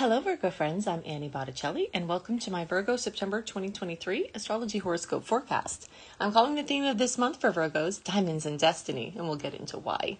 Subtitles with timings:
[0.00, 0.86] Hello, Virgo friends.
[0.86, 5.90] I'm Annie Botticelli, and welcome to my Virgo September 2023 astrology horoscope forecast.
[6.18, 9.52] I'm calling the theme of this month for Virgos Diamonds and Destiny, and we'll get
[9.52, 10.16] into why.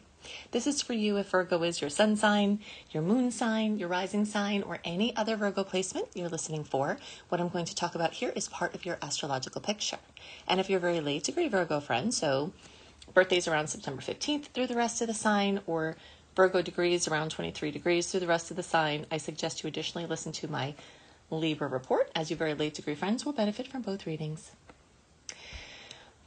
[0.51, 4.27] This is for you if Virgo is your sun sign, your moon sign, your rising
[4.27, 6.98] sign, or any other Virgo placement you're listening for.
[7.30, 9.96] What I'm going to talk about here is part of your astrological picture.
[10.46, 12.52] And if you're very late degree Virgo friend, so
[13.14, 15.96] birthdays around September 15th through the rest of the sign, or
[16.41, 20.07] Virgo degrees around 23 degrees through the rest of the sign, I suggest you additionally
[20.07, 20.72] listen to my
[21.30, 24.53] Libra report, as you very late degree friends will benefit from both readings.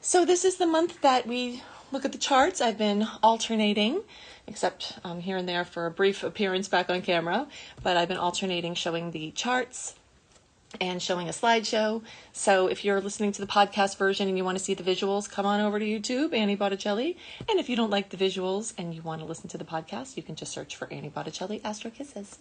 [0.02, 2.62] So, this is the month that we look at the charts.
[2.62, 4.04] I've been alternating,
[4.46, 7.48] except um, here and there for a brief appearance back on camera,
[7.82, 9.96] but I've been alternating showing the charts
[10.82, 12.02] and showing a slideshow.
[12.32, 15.30] So if you're listening to the podcast version and you want to see the visuals,
[15.30, 17.18] come on over to YouTube, Annie Botticelli.
[17.50, 20.18] And if you don't like the visuals and you want to listen to the podcast,
[20.18, 22.40] you can just search for Annie Botticelli Astro Kisses.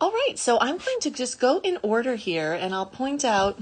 [0.00, 3.60] All right, so I'm going to just go in order here and I'll point out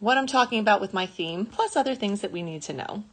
[0.00, 3.04] what I'm talking about with my theme, plus other things that we need to know.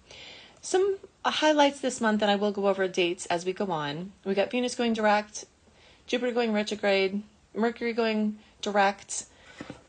[0.62, 4.12] Some highlights this month, and I will go over dates as we go on.
[4.26, 5.46] We got Venus going direct,
[6.08, 7.22] Jupiter going retrograde,
[7.54, 9.26] Mercury going direct,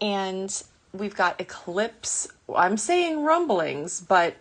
[0.01, 2.29] and we've got eclipse.
[2.55, 4.37] I'm saying rumblings, but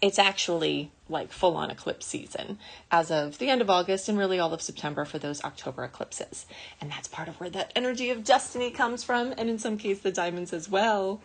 [0.00, 2.58] it's actually like full on eclipse season
[2.90, 6.46] as of the end of August and really all of September for those October eclipses.
[6.80, 10.00] And that's part of where that energy of destiny comes from, and in some case,
[10.00, 11.20] the diamonds as well.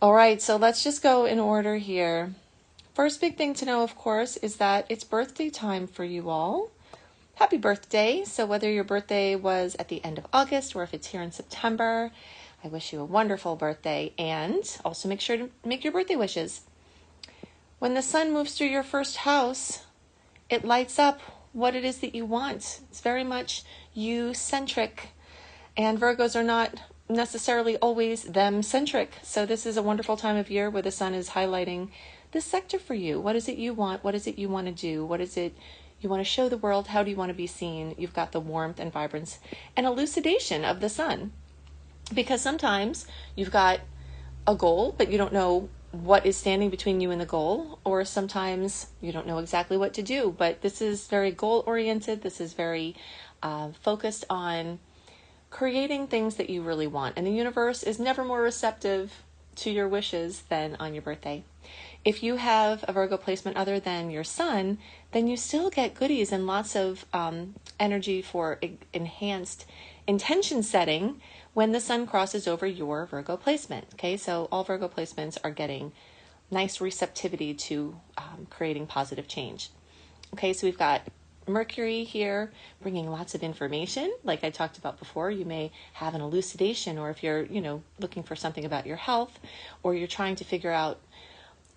[0.00, 2.34] All right, so let's just go in order here.
[2.94, 6.70] First big thing to know, of course, is that it's birthday time for you all
[7.36, 8.24] happy birthday.
[8.24, 11.32] So, whether your birthday was at the end of August or if it's here in
[11.32, 12.10] September,
[12.62, 16.62] I wish you a wonderful birthday and also make sure to make your birthday wishes.
[17.78, 19.84] When the sun moves through your first house,
[20.48, 21.20] it lights up
[21.52, 22.80] what it is that you want.
[22.88, 25.08] It's very much you centric,
[25.76, 29.12] and Virgos are not necessarily always them centric.
[29.22, 31.90] So, this is a wonderful time of year where the sun is highlighting
[32.30, 33.20] this sector for you.
[33.20, 34.04] What is it you want?
[34.04, 35.04] What is it you want to do?
[35.04, 35.56] What is it
[36.04, 37.94] you want to show the world how do you want to be seen.
[37.98, 39.38] You've got the warmth and vibrance
[39.76, 41.32] and elucidation of the sun.
[42.12, 43.80] Because sometimes you've got
[44.46, 48.04] a goal, but you don't know what is standing between you and the goal, or
[48.04, 50.34] sometimes you don't know exactly what to do.
[50.36, 52.94] But this is very goal oriented, this is very
[53.42, 54.80] uh, focused on
[55.50, 57.14] creating things that you really want.
[57.16, 59.22] And the universe is never more receptive
[59.56, 61.44] to your wishes than on your birthday.
[62.04, 64.78] If you have a Virgo placement other than your sun,
[65.12, 68.60] then you still get goodies and lots of um, energy for
[68.92, 69.64] enhanced
[70.06, 71.20] intention setting
[71.54, 73.86] when the sun crosses over your Virgo placement.
[73.94, 75.92] Okay, so all Virgo placements are getting
[76.50, 79.70] nice receptivity to um, creating positive change.
[80.34, 81.02] Okay, so we've got
[81.46, 84.14] Mercury here bringing lots of information.
[84.24, 87.82] Like I talked about before, you may have an elucidation, or if you're, you know,
[87.98, 89.38] looking for something about your health,
[89.82, 91.00] or you're trying to figure out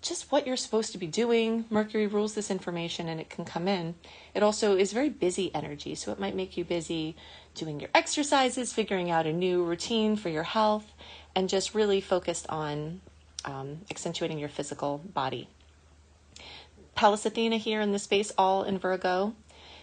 [0.00, 1.64] just what you're supposed to be doing.
[1.70, 3.94] Mercury rules this information and it can come in.
[4.34, 7.16] It also is very busy energy, so it might make you busy
[7.54, 10.92] doing your exercises, figuring out a new routine for your health,
[11.34, 13.00] and just really focused on
[13.44, 15.48] um, accentuating your physical body.
[16.94, 19.34] Pallas Athena here in the space, all in Virgo,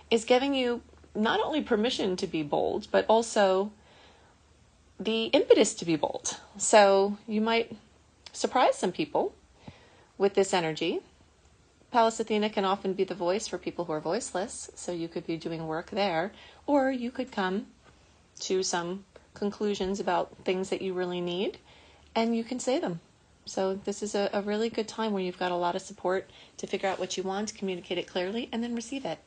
[0.10, 0.82] is giving you
[1.14, 3.72] not only permission to be bold, but also
[5.00, 6.38] the impetus to be bold.
[6.58, 7.76] So you might
[8.32, 9.34] surprise some people
[10.18, 11.00] with this energy.
[11.92, 15.26] Pallas Athena can often be the voice for people who are voiceless, so you could
[15.26, 16.32] be doing work there,
[16.68, 17.68] or you could come
[18.42, 21.58] to some conclusions about things that you really need
[22.16, 23.00] and you can say them.
[23.46, 26.30] So, this is a, a really good time where you've got a lot of support
[26.58, 29.20] to figure out what you want, communicate it clearly, and then receive it.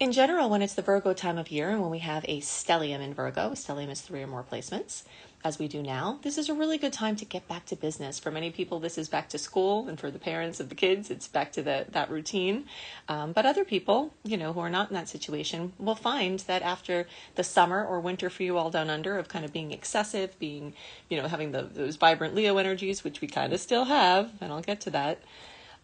[0.00, 3.00] In general, when it's the Virgo time of year and when we have a stellium
[3.00, 5.04] in Virgo, stellium is three or more placements,
[5.42, 8.18] as we do now, this is a really good time to get back to business.
[8.18, 11.10] For many people, this is back to school, and for the parents of the kids,
[11.10, 12.66] it's back to the, that routine.
[13.08, 16.60] Um, but other people, you know, who are not in that situation, will find that
[16.60, 17.06] after
[17.36, 20.74] the summer or winter for you all down under of kind of being excessive, being,
[21.08, 24.52] you know, having the, those vibrant Leo energies, which we kind of still have, and
[24.52, 25.22] I'll get to that.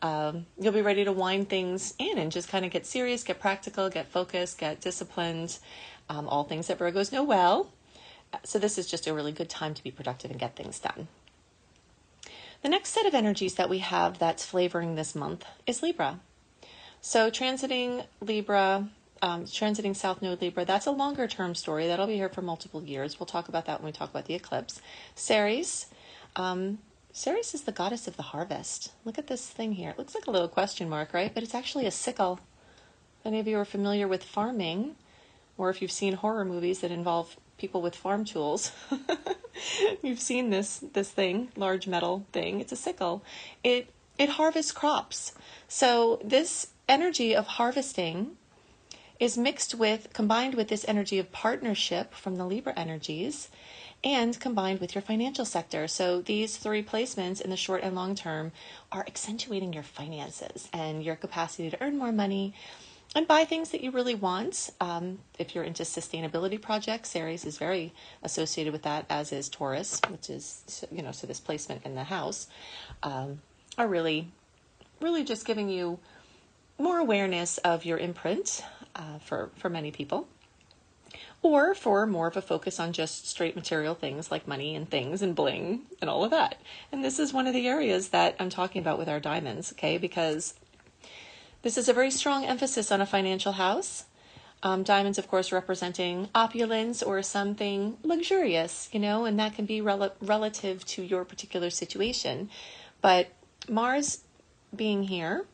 [0.03, 3.41] Um, you'll be ready to wind things in and just kind of get serious, get
[3.41, 5.59] practical, get focused, get disciplined.
[6.09, 7.73] Um, all things that Virgos know well
[8.45, 11.09] so this is just a really good time to be productive and get things done.
[12.63, 16.21] The next set of energies that we have that's flavoring this month is Libra.
[17.01, 18.89] So transiting Libra,
[19.23, 21.87] um, transiting South Node Libra, that's a longer term story.
[21.87, 23.21] That'll be here for multiple years.
[23.21, 24.81] We'll talk about that when we talk about the eclipse.
[25.15, 25.87] Ceres,
[26.35, 26.79] um,
[27.13, 28.93] Ceres is the goddess of the harvest.
[29.05, 29.91] Look at this thing here.
[29.91, 31.33] It looks like a little question mark, right?
[31.33, 32.41] But it's actually a sickle.
[33.21, 34.97] If any of you are familiar with farming,
[35.57, 38.73] or if you've seen horror movies that involve people with farm tools,
[40.03, 42.61] you've seen this this thing, large metal thing.
[42.61, 43.23] It's a sickle.
[43.65, 45.33] It it harvests crops.
[45.69, 48.37] So this energy of harvesting
[49.19, 53.49] is mixed with combined with this energy of partnership from the Libra energies
[54.05, 55.89] and combined with your financial sector.
[55.89, 58.53] So these three placements in the short and long term
[58.93, 62.55] are accentuating your finances and your capacity to earn more money
[63.15, 64.71] and buy things that you really want.
[64.81, 67.93] Um, if you're into sustainability projects, Ceres is very
[68.23, 72.05] associated with that, as is Taurus, which is, you know, so this placement in the
[72.05, 72.49] house
[73.03, 73.41] um,
[73.79, 74.29] are really,
[75.01, 75.99] really just giving you
[76.79, 78.63] more awareness of your imprint
[78.95, 80.29] uh, for, for many people
[81.43, 85.23] or for more of a focus on just straight material things like money and things
[85.23, 86.61] and bling and all of that.
[86.91, 89.99] And this is one of the areas that I'm talking about with our diamonds, okay?
[89.99, 90.55] Because
[91.67, 94.05] this is a very strong emphasis on a financial house.
[94.63, 99.81] Um, diamonds, of course, representing opulence or something luxurious, you know, and that can be
[99.81, 102.51] rel- relative to your particular situation.
[103.01, 103.31] But
[103.69, 104.21] Mars
[104.77, 105.45] being here,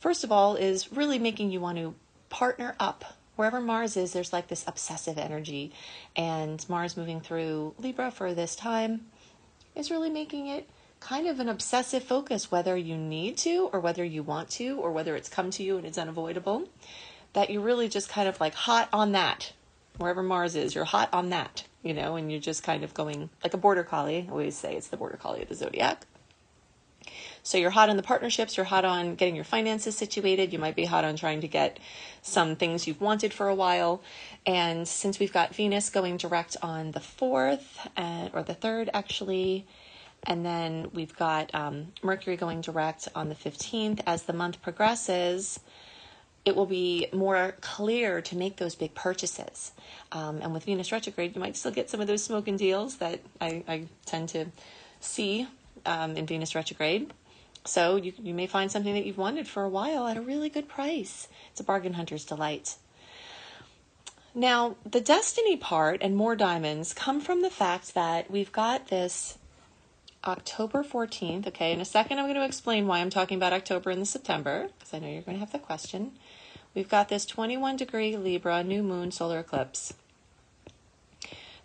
[0.00, 1.94] first of all, is really making you want to
[2.28, 3.04] partner up
[3.36, 5.70] wherever Mars is, there's like this obsessive energy.
[6.16, 9.06] And Mars moving through Libra for this time
[9.76, 10.68] is really making it
[11.06, 14.90] kind of an obsessive focus, whether you need to or whether you want to or
[14.90, 16.68] whether it's come to you and it's unavoidable.
[17.32, 19.52] That you're really just kind of like hot on that.
[19.98, 23.30] Wherever Mars is, you're hot on that, you know, and you're just kind of going
[23.44, 24.26] like a border collie.
[24.28, 26.06] I always say it's the border collie of the zodiac.
[27.44, 30.74] So you're hot on the partnerships, you're hot on getting your finances situated, you might
[30.74, 31.78] be hot on trying to get
[32.20, 34.02] some things you've wanted for a while.
[34.44, 39.68] And since we've got Venus going direct on the 4th, uh, or the 3rd actually,
[40.24, 45.60] and then we've got um, Mercury going direct on the 15th, as the month progresses,
[46.44, 49.72] it will be more clear to make those big purchases.
[50.12, 53.20] Um, and with Venus retrograde, you might still get some of those smoking deals that
[53.40, 54.46] I, I tend to
[55.00, 55.48] see
[55.84, 57.12] um, in Venus retrograde.
[57.64, 60.48] So you, you may find something that you've wanted for a while at a really
[60.48, 61.26] good price.
[61.50, 62.76] It's a bargain hunter's delight.
[64.34, 69.38] Now, the destiny part and more diamonds come from the fact that we've got this
[70.26, 71.46] October 14th.
[71.48, 74.06] Okay, in a second, I'm going to explain why I'm talking about October and the
[74.06, 76.12] September, because I know you're going to have the question.
[76.74, 79.94] We've got this 21 degree Libra new moon solar eclipse.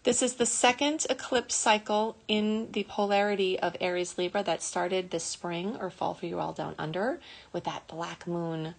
[0.04, 5.24] This is the second eclipse cycle in the polarity of Aries Libra that started this
[5.24, 7.20] spring or fall for you all down under
[7.54, 8.74] with that black moon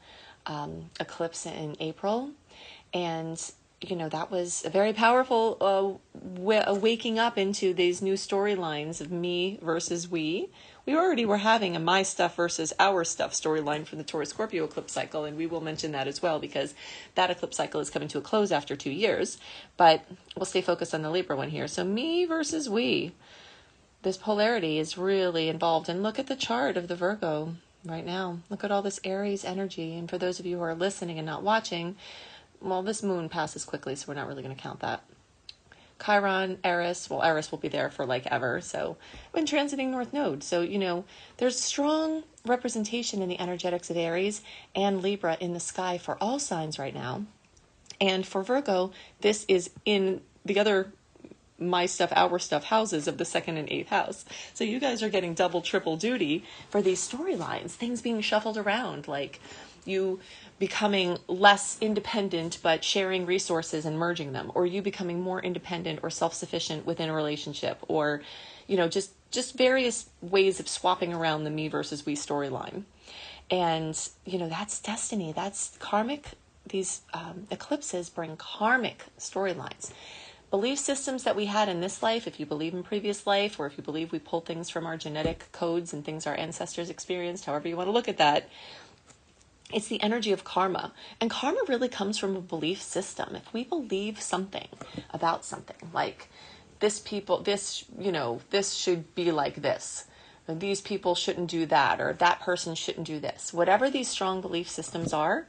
[0.46, 2.30] um, eclipse in April.
[2.92, 3.40] And,
[3.82, 9.10] you know, that was a very powerful uh, waking up into these new storylines of
[9.10, 10.48] me versus we,
[10.86, 14.64] we already were having a my stuff versus our stuff storyline from the Taurus Scorpio
[14.64, 16.74] eclipse cycle, and we will mention that as well because
[17.14, 19.38] that eclipse cycle is coming to a close after two years.
[19.76, 20.04] But
[20.36, 21.68] we'll stay focused on the Libra one here.
[21.68, 23.12] So, me versus we.
[24.02, 25.88] This polarity is really involved.
[25.88, 28.38] And look at the chart of the Virgo right now.
[28.50, 29.94] Look at all this Aries energy.
[29.94, 31.96] And for those of you who are listening and not watching,
[32.62, 35.02] well, this moon passes quickly, so we're not really going to count that.
[36.04, 38.60] Chiron, Eris, well, Eris will be there for like ever.
[38.60, 38.96] So,
[39.30, 40.42] when transiting North Node.
[40.42, 41.04] So, you know,
[41.36, 44.42] there's strong representation in the energetics of Aries
[44.74, 47.24] and Libra in the sky for all signs right now.
[48.00, 50.92] And for Virgo, this is in the other
[51.58, 54.24] my stuff, our stuff houses of the second and eighth house.
[54.52, 59.06] So you guys are getting double, triple duty for these storylines, things being shuffled around,
[59.06, 59.38] like
[59.84, 60.20] you
[60.58, 66.10] becoming less independent but sharing resources and merging them or you becoming more independent or
[66.10, 68.22] self-sufficient within a relationship or
[68.68, 72.84] you know just just various ways of swapping around the me versus we storyline.
[73.50, 75.32] And you know that's destiny.
[75.32, 76.32] That's karmic.
[76.68, 79.90] These um, eclipses bring karmic storylines.
[80.50, 83.66] Belief systems that we had in this life if you believe in previous life or
[83.66, 87.46] if you believe we pull things from our genetic codes and things our ancestors experienced
[87.46, 88.50] however you want to look at that
[89.72, 90.92] it's the energy of karma.
[91.20, 93.34] And karma really comes from a belief system.
[93.34, 94.68] If we believe something
[95.10, 96.28] about something, like
[96.80, 100.06] this people, this, you know, this should be like this,
[100.48, 104.68] these people shouldn't do that, or that person shouldn't do this, whatever these strong belief
[104.68, 105.46] systems are,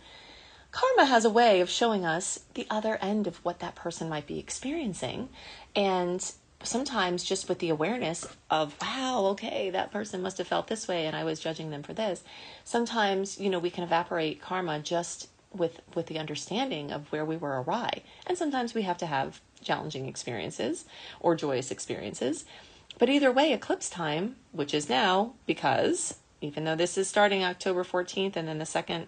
[0.71, 4.27] karma has a way of showing us the other end of what that person might
[4.27, 5.29] be experiencing.
[5.75, 6.31] And
[6.63, 11.05] sometimes just with the awareness of wow okay that person must have felt this way
[11.05, 12.24] and i was judging them for this.
[12.63, 17.38] Sometimes you know we can evaporate karma just with with the understanding of where we
[17.38, 18.01] were awry.
[18.25, 20.86] And sometimes we have to have challenging experiences
[21.20, 22.46] or joyous experiences.
[23.00, 27.84] But either way eclipse time which is now because even though this is starting october
[27.84, 29.08] 14th and then the second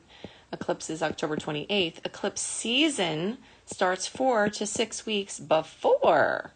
[0.52, 6.52] eclipse is october 28th eclipse season starts four to six weeks before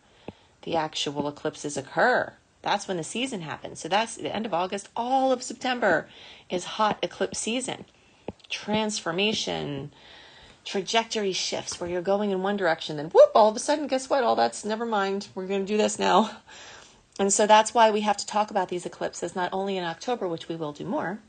[0.64, 2.34] the actual eclipses occur.
[2.62, 3.80] That's when the season happens.
[3.80, 4.90] So that's the end of August.
[4.96, 6.08] All of September
[6.50, 7.86] is hot eclipse season.
[8.50, 9.92] Transformation,
[10.66, 14.10] trajectory shifts where you're going in one direction, then whoop, all of a sudden, guess
[14.10, 14.24] what?
[14.24, 15.28] All that's never mind.
[15.36, 16.32] We're going to do this now.
[17.20, 20.28] And so that's why we have to talk about these eclipses not only in October,
[20.28, 21.20] which we will do more,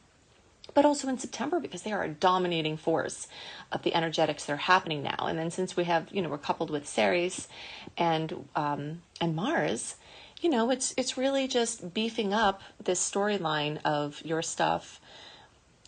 [0.75, 3.27] but also in September because they are a dominating force
[3.73, 5.27] of the energetics that are happening now.
[5.27, 7.49] And then since we have, you know, we're coupled with Ceres
[7.97, 9.97] and um, and Mars,
[10.41, 15.01] you know, it's it's really just beefing up this storyline of your stuff,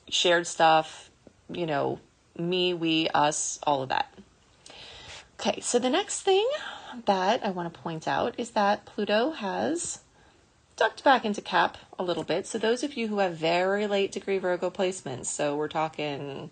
[0.09, 1.11] shared stuff,
[1.51, 2.01] you know,
[2.39, 4.13] me, we, us, all of that.
[5.41, 6.47] Okay, so the next thing
[7.07, 10.01] that I want to point out is that Pluto has
[10.77, 12.47] ducked back into Cap a little bit.
[12.47, 16.51] So those of you who have very late degree Virgo placements, so we're talking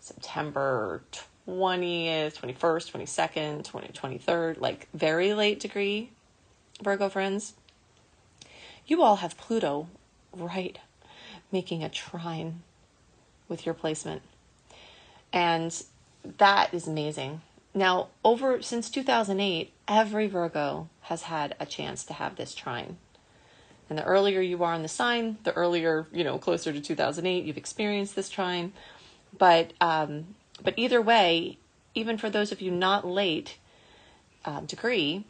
[0.00, 1.02] September
[1.46, 6.10] 20th, 21st, 22nd, 20, 23rd, like very late degree
[6.82, 7.54] Virgo friends,
[8.86, 9.88] you all have Pluto
[10.32, 10.78] right
[11.52, 12.62] making a trine
[13.48, 14.22] with your placement.
[15.32, 15.82] And
[16.38, 17.42] that is amazing.
[17.72, 22.98] Now, over since 2008, every Virgo has had a chance to have this trine.
[23.94, 27.44] And the earlier you are in the sign, the earlier, you know, closer to 2008,
[27.44, 28.72] you've experienced this trine.
[29.38, 30.34] But um,
[30.64, 31.58] but either way,
[31.94, 33.56] even for those of you not late
[34.44, 35.26] uh, degree,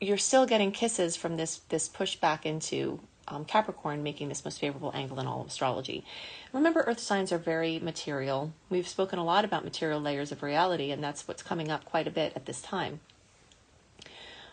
[0.00, 4.60] you're still getting kisses from this this push back into um, Capricorn, making this most
[4.60, 6.04] favorable angle in all of astrology.
[6.52, 8.52] Remember, Earth signs are very material.
[8.70, 12.06] We've spoken a lot about material layers of reality, and that's what's coming up quite
[12.06, 13.00] a bit at this time.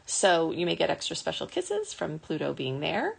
[0.10, 3.18] So you may get extra special kisses from Pluto being there.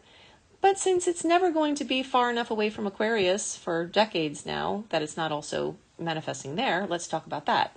[0.61, 4.83] But since it's never going to be far enough away from Aquarius for decades now
[4.89, 7.77] that it's not also manifesting there, let's talk about that.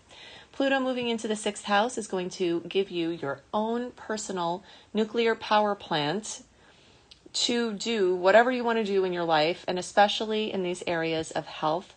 [0.51, 4.63] Pluto moving into the sixth house is going to give you your own personal
[4.95, 6.41] nuclear power plant
[7.33, 11.29] to do whatever you want to do in your life, and especially in these areas
[11.29, 11.93] of health,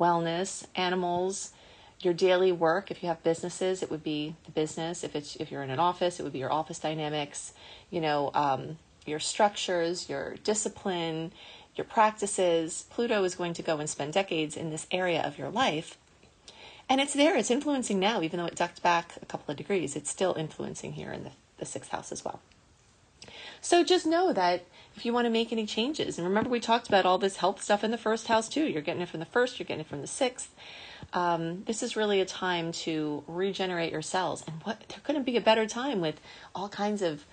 [0.00, 1.52] wellness, animals,
[2.00, 2.90] your daily work.
[2.90, 5.04] If you have businesses, it would be the business.
[5.04, 7.52] If it's if you're in an office, it would be your office dynamics.
[7.90, 11.32] You know, um, your structures, your discipline,
[11.76, 12.84] your practices.
[12.90, 15.96] Pluto is going to go and spend decades in this area of your life
[16.88, 19.96] and it's there, it's influencing now, even though it ducked back a couple of degrees,
[19.96, 22.40] it's still influencing here in the, the sixth house as well.
[23.64, 26.86] So just know that if you want to make any changes, and remember we talked
[26.86, 28.64] about all this health stuff in the first house too.
[28.64, 30.54] You're getting it from the first, you're getting it from the sixth.
[31.12, 34.44] Um, this is really a time to regenerate your cells.
[34.46, 36.20] And what there couldn't be a better time with
[36.54, 37.24] all kinds of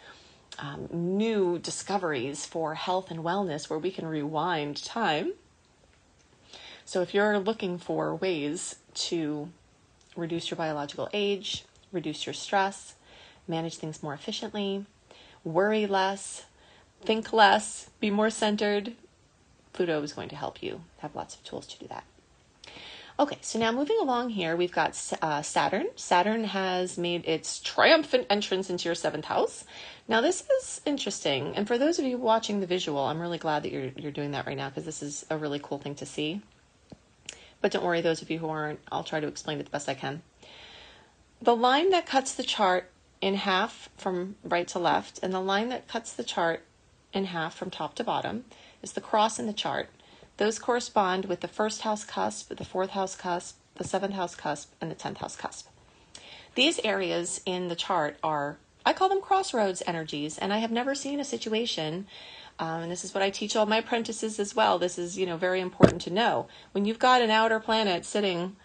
[0.58, 5.34] um, new discoveries for health and wellness where we can rewind time
[6.86, 9.50] so if you're looking for ways to
[10.18, 12.96] reduce your biological age, reduce your stress,
[13.48, 14.86] manage things more efficiently,
[15.44, 16.46] worry less,
[17.02, 18.94] think less, be more centered,
[19.74, 22.04] Pluto is going to help you have lots of tools to do that.
[23.20, 25.88] Okay, so now moving along here, we've got uh, Saturn.
[25.96, 29.64] Saturn has made its triumphant entrance into your seventh house.
[30.08, 33.64] Now, this is interesting, and for those of you watching the visual, I'm really glad
[33.64, 36.06] that you're you're doing that right now because this is a really cool thing to
[36.06, 36.42] see.
[37.62, 39.88] But don't worry, those of you who aren't, I'll try to explain it the best
[39.88, 40.24] I can.
[41.42, 42.91] The line that cuts the chart
[43.22, 46.64] in half from right to left, and the line that cuts the chart
[47.14, 48.46] in half from top to bottom
[48.82, 49.90] is the cross in the chart.
[50.38, 54.74] Those correspond with the first house cusp, the fourth house cusp, the seventh house cusp,
[54.82, 55.68] and the tenth house cusp.
[56.56, 60.96] These areas in the chart are, I call them crossroads energies, and I have never
[60.96, 62.08] seen a situation
[62.62, 64.78] um, and this is what I teach all my apprentices as well.
[64.78, 66.48] This is, you know, very important to know.
[66.74, 68.56] When you've got an outer planet sitting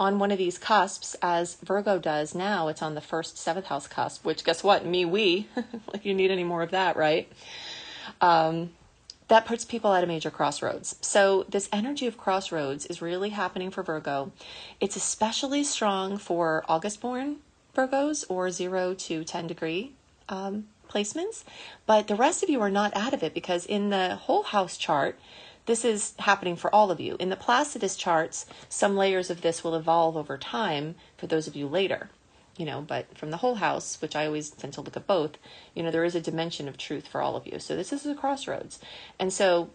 [0.00, 3.86] on one of these cusps, as Virgo does now, it's on the first seventh house
[3.86, 4.86] cusp, which guess what?
[4.86, 5.46] Me, we.
[5.92, 7.30] like you need any more of that, right?
[8.22, 8.70] Um,
[9.28, 10.96] that puts people at a major crossroads.
[11.02, 14.32] So, this energy of crossroads is really happening for Virgo.
[14.80, 17.36] It's especially strong for August born
[17.76, 19.92] Virgos or 0 to 10 degree
[20.30, 21.44] um, placements,
[21.86, 24.78] but the rest of you are not out of it because in the whole house
[24.78, 25.18] chart,
[25.70, 27.16] this is happening for all of you.
[27.20, 31.54] In the Placidus charts, some layers of this will evolve over time for those of
[31.54, 32.10] you later,
[32.56, 35.38] you know, but from the whole house, which I always tend to look at both,
[35.72, 37.60] you know, there is a dimension of truth for all of you.
[37.60, 38.80] So this is a crossroads.
[39.20, 39.70] And so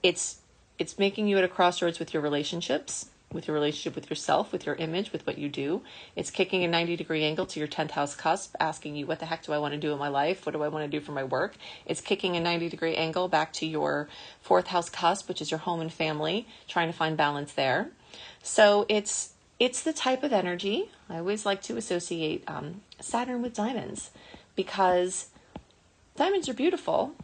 [0.00, 0.42] it's
[0.78, 4.66] it's making you at a crossroads with your relationships with your relationship with yourself, with
[4.66, 5.82] your image, with what you do.
[6.16, 9.26] It's kicking a 90 degree angle to your 10th house cusp, asking you, what the
[9.26, 10.44] heck do I want to do in my life?
[10.44, 11.56] What do I want to do for my work?
[11.86, 14.08] It's kicking a 90 degree angle back to your
[14.40, 17.90] fourth house cusp, which is your home and family, trying to find balance there.
[18.42, 23.54] So it's it's the type of energy I always like to associate um, Saturn with
[23.54, 24.10] diamonds
[24.56, 25.26] because
[26.16, 27.14] diamonds are beautiful.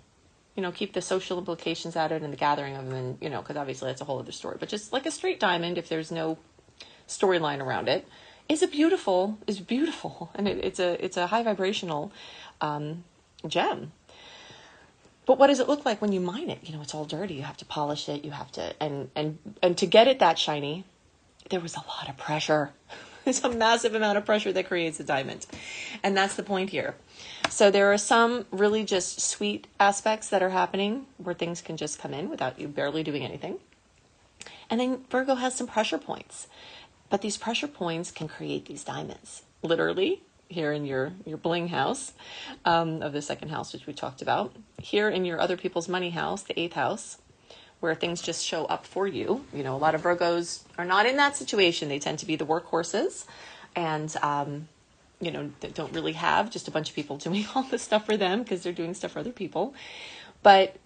[0.56, 3.18] You know, keep the social implications out of it and the gathering of them, and
[3.20, 4.56] you know, because obviously that's a whole other story.
[4.58, 6.38] But just like a straight diamond, if there's no
[7.06, 8.08] storyline around it,
[8.48, 12.12] is a beautiful is beautiful, and it, it's a it's a high vibrational
[12.60, 13.04] um,
[13.46, 13.92] gem.
[15.26, 16.60] But what does it look like when you mine it?
[16.62, 17.34] You know, it's all dirty.
[17.34, 18.24] You have to polish it.
[18.24, 20.84] You have to and and and to get it that shiny,
[21.50, 22.70] there was a lot of pressure.
[23.30, 25.46] It's a massive amount of pressure that creates a diamond.
[26.04, 26.94] And that's the point here.
[27.50, 31.98] So there are some really just sweet aspects that are happening where things can just
[31.98, 33.58] come in without you barely doing anything.
[34.70, 36.46] And then Virgo has some pressure points.
[37.10, 39.42] But these pressure points can create these diamonds.
[39.60, 42.12] Literally, here in your your bling house
[42.64, 44.54] um, of the second house, which we talked about.
[44.80, 47.18] Here in your other people's money house, the eighth house,
[47.80, 49.44] where things just show up for you.
[49.52, 51.88] You know, a lot of Virgos are not in that situation.
[51.88, 53.24] They tend to be the workhorses,
[53.74, 54.68] and um,
[55.20, 58.16] you know, don't really have just a bunch of people doing all the stuff for
[58.16, 59.74] them because they're doing stuff for other people.
[60.42, 60.76] But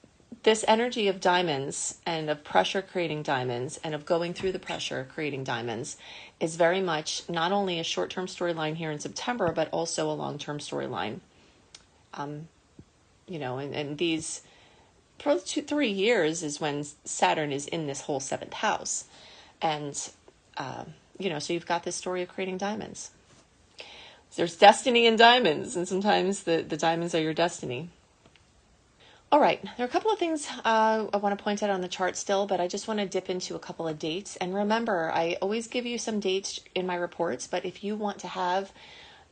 [0.43, 5.07] this energy of diamonds and of pressure creating diamonds and of going through the pressure
[5.13, 5.97] creating diamonds
[6.39, 10.15] is very much not only a short term storyline here in September, but also a
[10.15, 11.21] long term storyline.
[12.15, 12.49] Um,
[13.27, 14.43] you know, and, and these
[15.21, 19.05] for two, three years is when Saturn is in this whole seventh house.
[19.61, 19.97] And,
[20.57, 20.85] uh,
[21.19, 23.11] you know, so you've got this story of creating diamonds.
[24.37, 27.91] There's destiny in diamonds, and sometimes the, the diamonds are your destiny.
[29.33, 31.83] All right, there are a couple of things uh, I want to point out on
[31.83, 34.37] the chart still, but I just want to dip into a couple of dates.
[34.37, 38.19] And remember, I always give you some dates in my reports, but if you want
[38.21, 38.73] to have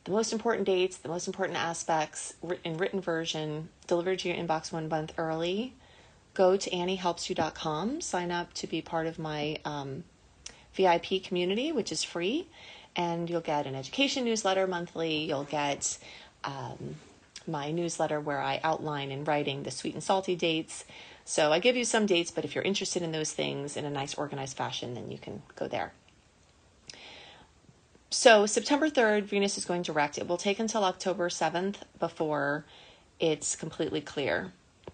[0.05, 4.73] the most important dates, the most important aspects in written version delivered to your inbox
[4.73, 5.75] one month early,
[6.39, 10.05] go to anniehelpsyou.com, sign up to be part of my um,
[10.73, 12.47] VIP community, which is free,
[12.95, 15.25] and you'll get an education newsletter monthly.
[15.25, 15.99] You'll get
[16.45, 16.95] um,
[17.45, 20.85] my newsletter where I outline in writing the sweet and salty dates.
[21.25, 23.91] So I give you some dates, but if you're interested in those things in a
[23.91, 25.93] nice organized fashion, then you can go there.
[28.11, 30.19] So September 3rd, Venus is going direct.
[30.19, 32.65] It will take until October 7th before
[33.19, 34.53] it's completely clear.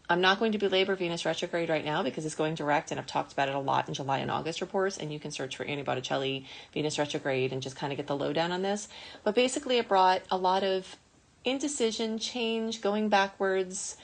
[0.09, 3.07] I'm not going to belabor Venus retrograde right now because it's going direct, and I've
[3.07, 4.99] talked about it a lot in July and August reports.
[4.99, 8.17] And you can search for Annie Botticelli Venus retrograde and just kind of get the
[8.17, 8.89] lowdown on this.
[9.23, 10.97] But basically, it brought a lot of
[11.45, 13.97] indecision, change, going backwards,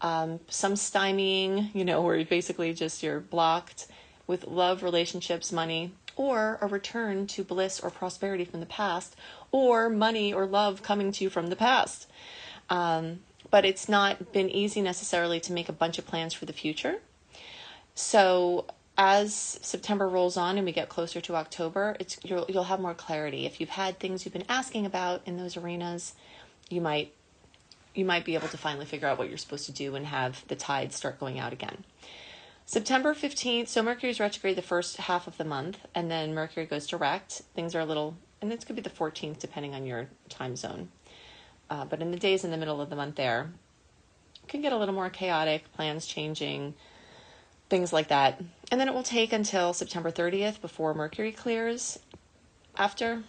[0.00, 3.86] um, some stymieing, you know, where basically just you're blocked
[4.26, 9.16] with love, relationships, money, or a return to bliss or prosperity from the past,
[9.50, 12.08] or money or love coming to you from the past.
[12.68, 13.20] Um,
[13.52, 17.00] but it's not been easy necessarily to make a bunch of plans for the future.
[17.94, 18.64] So
[18.96, 22.94] as September rolls on and we get closer to October, it's you'll, you'll have more
[22.94, 23.44] clarity.
[23.44, 26.14] If you've had things you've been asking about in those arenas,
[26.70, 27.12] you might
[27.94, 30.48] you might be able to finally figure out what you're supposed to do and have
[30.48, 31.84] the tide start going out again.
[32.64, 36.86] September 15th, so Mercury's retrograde the first half of the month, and then Mercury goes
[36.86, 37.42] direct.
[37.54, 40.88] Things are a little, and this could be the 14th depending on your time zone.
[41.72, 43.50] Uh, but in the days in the middle of the month, there
[44.46, 46.74] can get a little more chaotic, plans changing,
[47.70, 48.38] things like that.
[48.70, 51.98] And then it will take until September 30th before Mercury clears.
[52.76, 53.22] After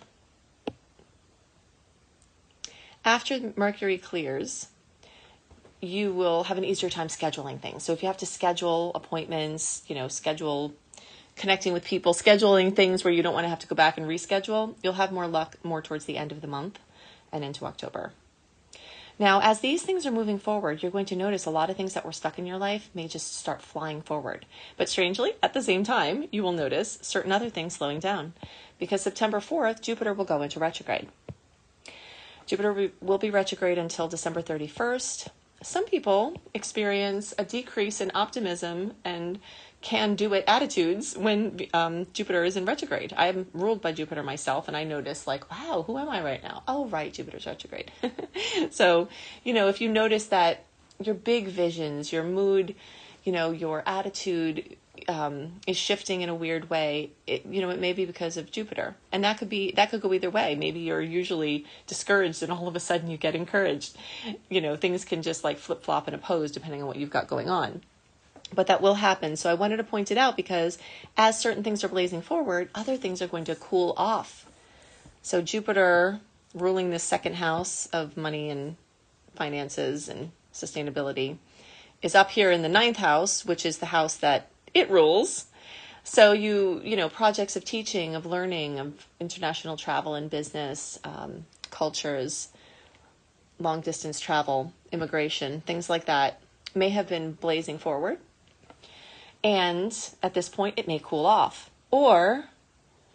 [3.06, 4.68] after Mercury clears,
[5.80, 7.86] you will have an easier time scheduling things.
[7.86, 10.74] So if you have to schedule appointments, you know, schedule
[11.38, 14.06] connecting with people, scheduling things where you don't want to have to go back and
[14.06, 16.78] reschedule, you'll have more luck more towards the end of the month
[17.32, 18.12] and into October.
[19.20, 21.94] Now, as these things are moving forward, you're going to notice a lot of things
[21.94, 24.46] that were stuck in your life may just start flying forward.
[24.76, 28.34] But strangely, at the same time, you will notice certain other things slowing down
[28.80, 31.08] because September 4th, Jupiter will go into retrograde.
[32.46, 35.28] Jupiter will be retrograde until December 31st.
[35.62, 39.40] Some people experience a decrease in optimism and
[39.84, 43.14] can do it attitudes when um, Jupiter is in retrograde.
[43.16, 46.42] I am ruled by Jupiter myself, and I notice, like, wow, who am I right
[46.42, 46.64] now?
[46.68, 47.92] Oh, right, Jupiter's retrograde.
[48.72, 49.10] so,
[49.44, 50.64] you know, if you notice that
[51.04, 52.76] your big visions, your mood,
[53.26, 54.78] you know, your attitude
[55.10, 58.52] um, is shifting in a weird way, it, you know, it may be because of
[58.52, 60.56] Jupiter, and that could be that could go either way.
[60.56, 63.98] Maybe you're usually discouraged, and all of a sudden you get encouraged.
[64.50, 67.28] You know, things can just like flip flop and oppose depending on what you've got
[67.28, 67.82] going on.
[68.54, 69.36] But that will happen.
[69.36, 70.78] So I wanted to point it out because
[71.18, 74.46] as certain things are blazing forward, other things are going to cool off.
[75.22, 76.20] So Jupiter
[76.54, 78.76] ruling the second house of money and
[79.36, 81.38] finances and sustainability
[82.02, 85.46] is up here in the ninth house, which is the house that it rules.
[86.04, 91.46] So you, you know, projects of teaching, of learning, of international travel and business, um,
[91.72, 92.50] cultures,
[93.58, 96.42] long distance travel, immigration, things like that
[96.76, 98.20] may have been blazing forward.
[99.44, 101.70] And at this point, it may cool off.
[101.92, 102.46] Or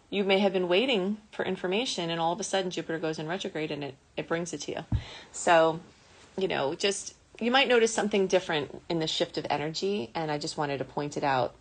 [0.09, 3.27] you may have been waiting for information and all of a sudden Jupiter goes in
[3.27, 4.85] retrograde and it, it brings it to you.
[5.31, 5.79] So,
[6.37, 10.11] you know, just you might notice something different in the shift of energy.
[10.15, 11.55] And I just wanted to point it out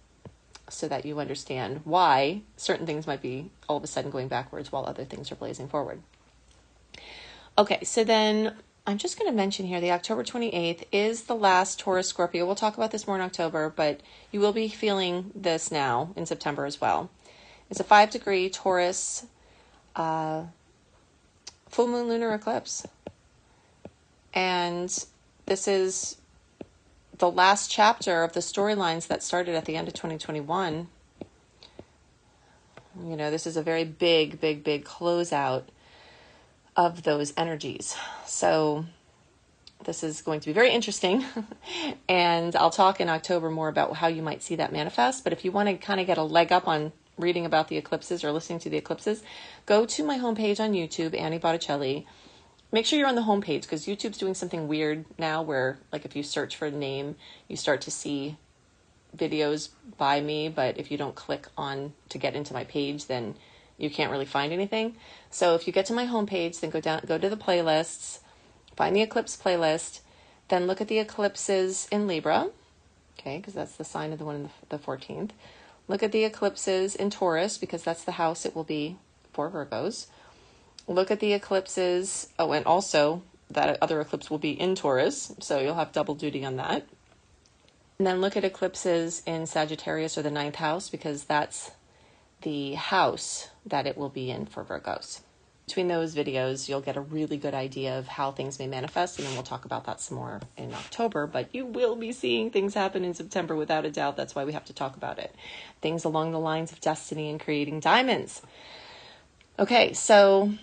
[0.70, 4.70] so that you understand why certain things might be all of a sudden going backwards
[4.70, 6.02] while other things are blazing forward.
[7.57, 8.54] Okay, so then
[8.88, 12.46] I'm just going to mention here the October 28th is the last Taurus Scorpio.
[12.46, 14.01] We'll talk about this more in October, but
[14.33, 17.11] you will be feeling this now in September as well.
[17.68, 19.27] It's a five degree Taurus
[19.94, 20.44] uh,
[21.68, 22.87] full moon lunar eclipse.
[24.33, 24.88] And
[25.44, 26.16] this is
[27.18, 30.88] the last chapter of the storylines that started at the end of 2021.
[33.05, 35.64] You know, this is a very big, big, big closeout
[36.78, 37.96] of those energies.
[38.24, 38.86] So,
[39.84, 41.24] this is going to be very interesting.
[42.08, 45.24] and I'll talk in October more about how you might see that manifest.
[45.24, 47.76] But if you want to kind of get a leg up on reading about the
[47.76, 49.24] eclipses or listening to the eclipses,
[49.66, 52.06] go to my homepage on YouTube, Annie Botticelli.
[52.70, 56.14] Make sure you're on the homepage because YouTube's doing something weird now where, like, if
[56.14, 57.16] you search for a name,
[57.48, 58.36] you start to see
[59.16, 63.34] videos by me, but if you don't click on to get into my page, then
[63.78, 64.96] you can't really find anything.
[65.30, 68.18] So if you get to my homepage, then go down, go to the playlists,
[68.76, 70.00] find the eclipse playlist,
[70.48, 72.50] then look at the eclipses in Libra,
[73.18, 75.30] okay, because that's the sign of the one in the, the 14th.
[75.86, 78.96] Look at the eclipses in Taurus because that's the house it will be
[79.32, 80.06] for Virgos.
[80.86, 82.28] Look at the eclipses.
[82.38, 86.44] Oh, and also that other eclipse will be in Taurus, so you'll have double duty
[86.44, 86.86] on that.
[87.98, 91.72] And then look at eclipses in Sagittarius or the ninth house because that's
[92.42, 95.20] the house that it will be in for Virgos
[95.68, 99.28] between those videos, you'll get a really good idea of how things may manifest, and
[99.28, 101.26] then we'll talk about that some more in October.
[101.26, 104.16] But you will be seeing things happen in September without a doubt.
[104.16, 105.35] That's why we have to talk about it.
[105.83, 108.40] Things along the lines of destiny and creating diamonds.
[109.59, 110.54] Okay, so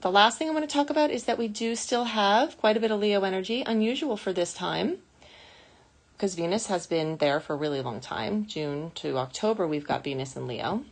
[0.00, 2.78] the last thing I want to talk about is that we do still have quite
[2.78, 4.96] a bit of Leo energy, unusual for this time
[6.16, 8.46] because Venus has been there for a really long time.
[8.46, 10.84] June to October, we've got Venus in Leo.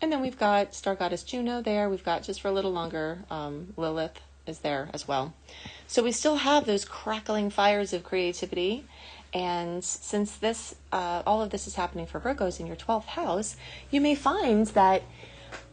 [0.00, 1.88] And then we've got Star Goddess Juno there.
[1.88, 5.34] We've got just for a little longer, um, Lilith is there as well.
[5.86, 8.86] So we still have those crackling fires of creativity.
[9.34, 13.56] And since this, uh, all of this is happening for Virgos in your 12th house,
[13.90, 15.02] you may find that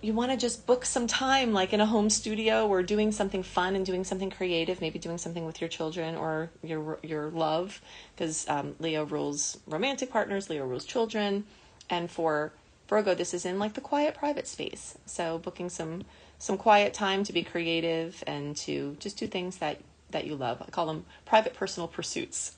[0.01, 3.43] you want to just book some time, like in a home studio, or doing something
[3.43, 4.79] fun and doing something creative.
[4.81, 7.81] Maybe doing something with your children or your your love,
[8.15, 11.45] because um, Leo rules romantic partners, Leo rules children,
[11.89, 12.53] and for
[12.88, 14.98] Virgo, this is in like the quiet private space.
[15.06, 16.04] So booking some
[16.38, 19.80] some quiet time to be creative and to just do things that
[20.12, 20.62] that you love.
[20.62, 22.56] I call them private personal pursuits.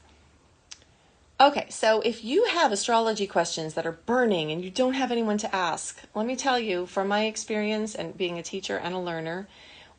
[1.39, 5.37] Okay, so if you have astrology questions that are burning and you don't have anyone
[5.37, 8.99] to ask, let me tell you from my experience and being a teacher and a
[8.99, 9.47] learner,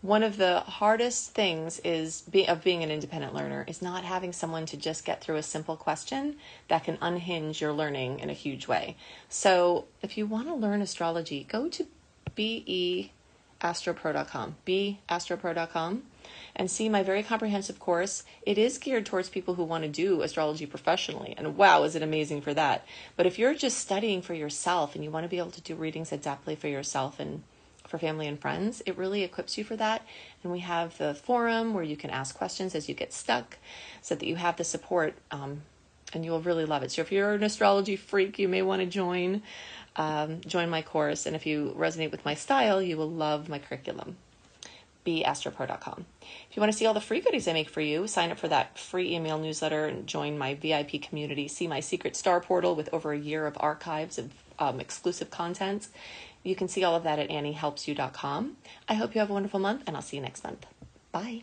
[0.01, 4.33] one of the hardest things is be, of being an independent learner is not having
[4.33, 6.37] someone to just get through a simple question
[6.69, 8.97] that can unhinge your learning in a huge way.
[9.29, 11.85] So, if you want to learn astrology, go to
[12.37, 16.03] beastropro.com, beastropro.com,
[16.55, 18.23] and see my very comprehensive course.
[18.43, 22.03] It is geared towards people who want to do astrology professionally, and wow, is it
[22.03, 22.87] amazing for that.
[23.17, 25.75] But if you're just studying for yourself and you want to be able to do
[25.75, 27.43] readings adeptly for yourself and
[27.89, 28.83] for family and friends.
[28.87, 30.07] It really equips you for that.
[30.43, 33.59] And we have the forum where you can ask questions as you get stuck
[34.03, 35.63] so that you have the support um,
[36.13, 36.93] and you will really love it.
[36.93, 39.43] So if you're an astrology freak, you may want to join.
[39.97, 43.59] Um, join my course, and if you resonate with my style, you will love my
[43.59, 44.17] curriculum.
[45.05, 46.05] BeAstroPro.com.
[46.21, 48.39] If you want to see all the free goodies I make for you, sign up
[48.39, 51.49] for that free email newsletter and join my VIP community.
[51.49, 55.89] See my secret star portal with over a year of archives of um, exclusive content.
[56.43, 58.57] You can see all of that at anniehelpsyou.com.
[58.89, 60.67] I hope you have a wonderful month, and I'll see you next month.
[61.13, 61.43] Bye.